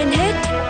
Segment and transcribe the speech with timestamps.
[0.00, 0.69] trên hết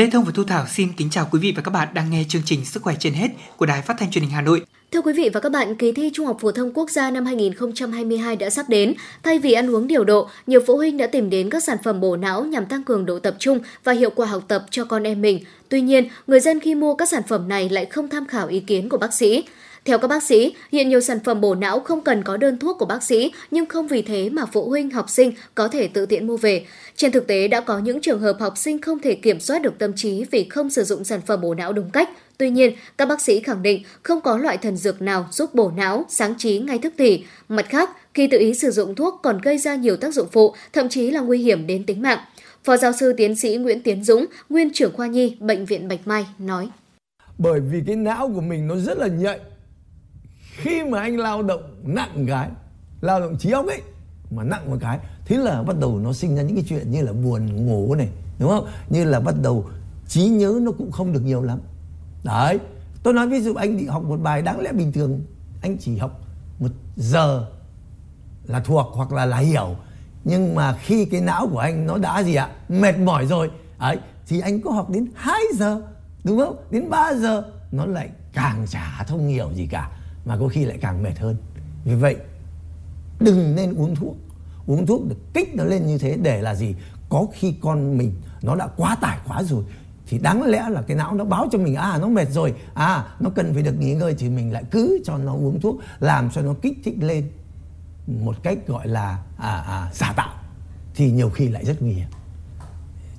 [0.00, 2.24] Lê Thông và Thu Thảo xin kính chào quý vị và các bạn đang nghe
[2.28, 4.62] chương trình Sức khỏe trên hết của Đài Phát thanh Truyền hình Hà Nội.
[4.92, 7.26] Thưa quý vị và các bạn, kỳ thi Trung học phổ thông quốc gia năm
[7.26, 8.94] 2022 đã sắp đến.
[9.22, 12.00] Thay vì ăn uống điều độ, nhiều phụ huynh đã tìm đến các sản phẩm
[12.00, 15.02] bổ não nhằm tăng cường độ tập trung và hiệu quả học tập cho con
[15.02, 15.44] em mình.
[15.68, 18.60] Tuy nhiên, người dân khi mua các sản phẩm này lại không tham khảo ý
[18.60, 19.44] kiến của bác sĩ.
[19.84, 22.78] Theo các bác sĩ, hiện nhiều sản phẩm bổ não không cần có đơn thuốc
[22.78, 26.06] của bác sĩ, nhưng không vì thế mà phụ huynh, học sinh có thể tự
[26.06, 26.64] tiện mua về.
[26.96, 29.78] Trên thực tế đã có những trường hợp học sinh không thể kiểm soát được
[29.78, 32.08] tâm trí vì không sử dụng sản phẩm bổ não đúng cách.
[32.38, 35.70] Tuy nhiên, các bác sĩ khẳng định không có loại thần dược nào giúp bổ
[35.76, 37.24] não, sáng trí ngay thức thì.
[37.48, 40.54] Mặt khác, khi tự ý sử dụng thuốc còn gây ra nhiều tác dụng phụ,
[40.72, 42.18] thậm chí là nguy hiểm đến tính mạng.
[42.64, 46.06] Phó giáo sư tiến sĩ Nguyễn Tiến Dũng, nguyên trưởng khoa nhi Bệnh viện Bạch
[46.06, 46.68] Mai nói.
[47.38, 49.40] Bởi vì cái não của mình nó rất là nhạy.
[50.56, 52.48] Khi mà anh lao động nặng cái,
[53.00, 53.82] lao động trí óc ấy,
[54.30, 57.02] mà nặng một cái, thế là bắt đầu nó sinh ra những cái chuyện như
[57.02, 58.66] là buồn ngủ này, đúng không?
[58.88, 59.64] Như là bắt đầu
[60.08, 61.58] trí nhớ nó cũng không được nhiều lắm.
[62.24, 62.58] Đấy
[63.02, 65.20] tôi nói ví dụ anh bị học một bài đáng lẽ bình thường
[65.62, 66.20] anh chỉ học
[66.58, 67.46] một giờ
[68.46, 69.76] là thuộc hoặc là là hiểu.
[70.24, 72.50] Nhưng mà khi cái não của anh nó đã gì ạ?
[72.68, 73.50] Mệt mỏi rồi.
[73.78, 75.82] Ấy thì anh có học đến 2 giờ
[76.24, 76.56] đúng không?
[76.70, 79.90] Đến 3 giờ nó lại càng chả thông hiểu gì cả
[80.24, 81.36] mà có khi lại càng mệt hơn.
[81.84, 82.16] Vì vậy
[83.20, 84.16] đừng nên uống thuốc.
[84.66, 86.74] Uống thuốc được kích nó lên như thế để là gì?
[87.08, 89.64] Có khi con mình nó đã quá tải quá rồi
[90.06, 92.54] thì đáng lẽ là cái não nó báo cho mình à nó mệt rồi.
[92.74, 94.14] À nó cần phải được nghỉ ngơi.
[94.18, 97.30] Thì mình lại cứ cho nó uống thuốc làm cho nó kích thích lên
[98.06, 100.34] một cách gọi là à, à, giả tạo
[100.94, 102.08] thì nhiều khi lại rất nguy hiểm.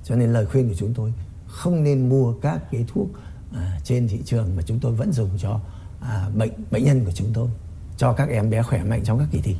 [0.04, 1.12] Cho nên lời khuyên của chúng tôi
[1.46, 3.08] không nên mua các cái thuốc
[3.54, 5.60] à, trên thị trường mà chúng tôi vẫn dùng cho
[6.08, 7.48] à, bệnh bệnh nhân của chúng tôi
[7.96, 9.56] cho các em bé khỏe mạnh trong các kỳ thi.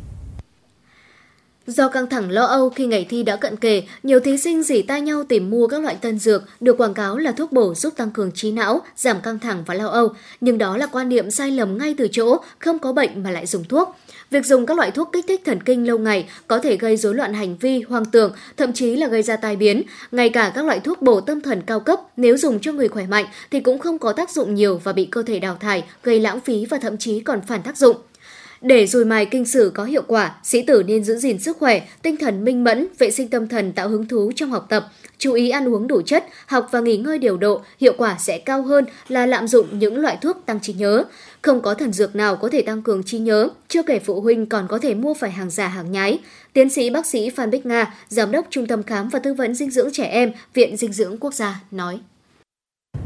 [1.67, 4.83] Do căng thẳng lo âu khi ngày thi đã cận kề, nhiều thí sinh dỉ
[4.83, 7.97] tai nhau tìm mua các loại tân dược được quảng cáo là thuốc bổ giúp
[7.97, 10.09] tăng cường trí não, giảm căng thẳng và lo âu.
[10.41, 13.47] Nhưng đó là quan niệm sai lầm ngay từ chỗ, không có bệnh mà lại
[13.47, 13.97] dùng thuốc.
[14.31, 17.15] Việc dùng các loại thuốc kích thích thần kinh lâu ngày có thể gây rối
[17.15, 19.83] loạn hành vi, hoang tưởng, thậm chí là gây ra tai biến.
[20.13, 23.07] Ngay cả các loại thuốc bổ tâm thần cao cấp nếu dùng cho người khỏe
[23.07, 26.21] mạnh thì cũng không có tác dụng nhiều và bị cơ thể đào thải, gây
[26.21, 27.97] lãng phí và thậm chí còn phản tác dụng.
[28.63, 31.83] Để rồi mài kinh sử có hiệu quả, sĩ tử nên giữ gìn sức khỏe,
[32.03, 34.87] tinh thần minh mẫn, vệ sinh tâm thần tạo hứng thú trong học tập,
[35.19, 38.39] chú ý ăn uống đủ chất, học và nghỉ ngơi điều độ, hiệu quả sẽ
[38.39, 41.05] cao hơn là lạm dụng những loại thuốc tăng trí nhớ.
[41.43, 44.47] Không có thần dược nào có thể tăng cường trí nhớ, chưa kể phụ huynh
[44.47, 46.19] còn có thể mua phải hàng giả hàng nhái.
[46.53, 49.55] Tiến sĩ bác sĩ Phan Bích Nga, Giám đốc Trung tâm Khám và Tư vấn
[49.55, 52.01] Dinh dưỡng Trẻ Em, Viện Dinh dưỡng Quốc gia nói.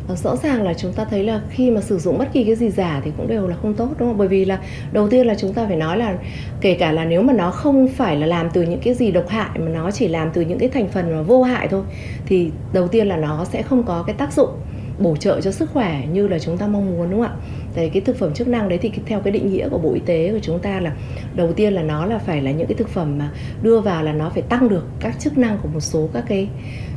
[0.09, 2.55] Ờ, rõ ràng là chúng ta thấy là khi mà sử dụng bất kỳ cái
[2.55, 4.19] gì giả thì cũng đều là không tốt, đúng không?
[4.19, 4.59] Bởi vì là
[4.93, 6.15] đầu tiên là chúng ta phải nói là
[6.61, 9.29] kể cả là nếu mà nó không phải là làm từ những cái gì độc
[9.29, 11.83] hại, mà nó chỉ làm từ những cái thành phần mà vô hại thôi,
[12.27, 14.51] thì đầu tiên là nó sẽ không có cái tác dụng
[14.99, 17.37] bổ trợ cho sức khỏe như là chúng ta mong muốn, đúng không ạ?
[17.75, 20.01] Tại cái thực phẩm chức năng đấy thì theo cái định nghĩa của Bộ Y
[20.01, 20.93] tế của chúng ta là
[21.35, 23.31] đầu tiên là nó là phải là những cái thực phẩm mà
[23.63, 26.49] đưa vào là nó phải tăng được các chức năng của một số các cái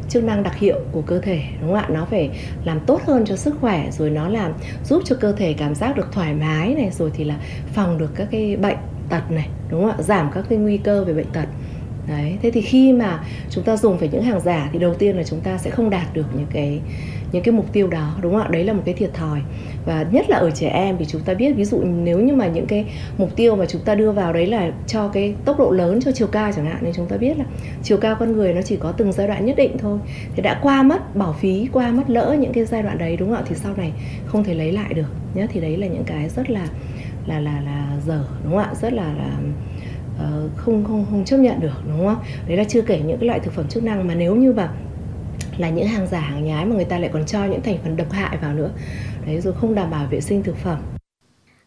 [0.09, 1.87] chức năng đặc hiệu của cơ thể, đúng không ạ?
[1.89, 2.29] Nó phải
[2.63, 4.53] làm tốt hơn cho sức khỏe, rồi nó làm
[4.85, 7.35] giúp cho cơ thể cảm giác được thoải mái này, rồi thì là
[7.73, 8.77] phòng được các cái bệnh
[9.09, 9.97] tật này, đúng không ạ?
[9.99, 11.45] Giảm các cái nguy cơ về bệnh tật.
[12.07, 15.17] Đấy, thế thì khi mà chúng ta dùng phải những hàng giả thì đầu tiên
[15.17, 16.79] là chúng ta sẽ không đạt được những cái
[17.31, 18.47] những cái mục tiêu đó, đúng không ạ?
[18.51, 19.41] Đấy là một cái thiệt thòi.
[19.85, 22.47] Và nhất là ở trẻ em thì chúng ta biết, ví dụ nếu như mà
[22.47, 22.85] những cái
[23.17, 26.11] mục tiêu mà chúng ta đưa vào đấy là cho cái tốc độ lớn cho
[26.11, 27.45] chiều cao chẳng hạn, thì chúng ta biết là
[27.83, 29.99] chiều cao con người nó chỉ có từng giai đoạn nhất định thôi.
[30.35, 33.29] Thì đã qua mất bỏ phí, qua mất lỡ những cái giai đoạn đấy, đúng
[33.29, 33.43] không ạ?
[33.47, 33.91] Thì sau này
[34.25, 36.67] không thể lấy lại được nhé thì đấy là những cái rất là
[37.25, 38.73] là là là dở, đúng không ạ?
[38.81, 39.37] Rất là là
[40.19, 42.17] ờ, không không không chấp nhận được, đúng không
[42.47, 44.69] đấy là chưa kể những cái loại thực phẩm chức năng mà nếu như mà
[45.59, 47.97] là những hàng giả hàng nhái mà người ta lại còn cho những thành phần
[47.97, 48.69] độc hại vào nữa
[49.25, 50.81] đấy rồi không đảm bảo vệ sinh thực phẩm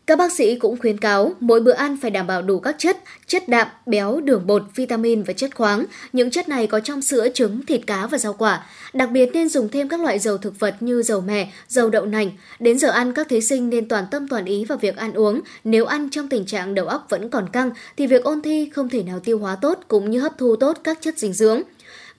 [0.07, 2.97] các bác sĩ cũng khuyến cáo mỗi bữa ăn phải đảm bảo đủ các chất,
[3.27, 5.85] chất đạm, béo, đường bột, vitamin và chất khoáng.
[6.13, 8.67] Những chất này có trong sữa, trứng, thịt cá và rau quả.
[8.93, 12.07] Đặc biệt nên dùng thêm các loại dầu thực vật như dầu mè, dầu đậu
[12.07, 12.31] nành.
[12.61, 15.41] Đến giờ ăn, các thí sinh nên toàn tâm toàn ý vào việc ăn uống.
[15.65, 18.89] Nếu ăn trong tình trạng đầu óc vẫn còn căng, thì việc ôn thi không
[18.89, 21.63] thể nào tiêu hóa tốt cũng như hấp thu tốt các chất dinh dưỡng.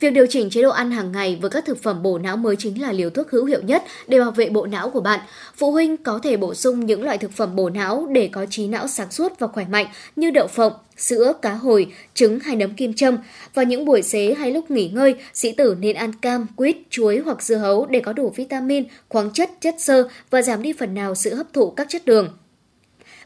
[0.03, 2.55] Việc điều chỉnh chế độ ăn hàng ngày với các thực phẩm bổ não mới
[2.55, 5.19] chính là liều thuốc hữu hiệu nhất để bảo vệ bộ não của bạn.
[5.55, 8.67] Phụ huynh có thể bổ sung những loại thực phẩm bổ não để có trí
[8.67, 9.85] não sáng suốt và khỏe mạnh
[10.15, 13.17] như đậu phộng, sữa, cá hồi, trứng hay nấm kim châm.
[13.53, 17.21] Vào những buổi xế hay lúc nghỉ ngơi, sĩ tử nên ăn cam, quýt, chuối
[17.25, 20.93] hoặc dưa hấu để có đủ vitamin, khoáng chất, chất xơ và giảm đi phần
[20.93, 22.29] nào sự hấp thụ các chất đường.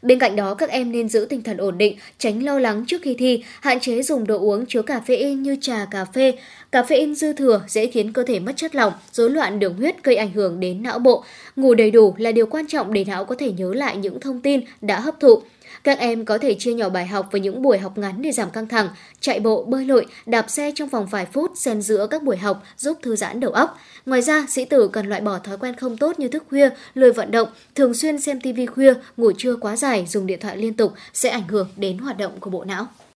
[0.01, 3.01] Bên cạnh đó, các em nên giữ tinh thần ổn định, tránh lo lắng trước
[3.01, 6.33] khi thi, hạn chế dùng đồ uống chứa caffeine như trà, cà phê.
[6.71, 10.15] Caffeine dư thừa dễ khiến cơ thể mất chất lỏng, rối loạn đường huyết gây
[10.15, 11.23] ảnh hưởng đến não bộ.
[11.55, 14.41] Ngủ đầy đủ là điều quan trọng để não có thể nhớ lại những thông
[14.41, 15.41] tin đã hấp thụ.
[15.83, 18.49] Các em có thể chia nhỏ bài học với những buổi học ngắn để giảm
[18.49, 22.23] căng thẳng, chạy bộ, bơi lội, đạp xe trong vòng vài phút xen giữa các
[22.23, 23.79] buổi học giúp thư giãn đầu óc.
[24.05, 27.11] Ngoài ra, sĩ tử cần loại bỏ thói quen không tốt như thức khuya, lười
[27.11, 30.73] vận động, thường xuyên xem tivi khuya, ngủ trưa quá dài, dùng điện thoại liên
[30.73, 32.87] tục sẽ ảnh hưởng đến hoạt động của bộ não.